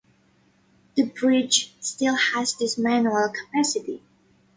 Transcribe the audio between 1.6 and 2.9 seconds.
still has this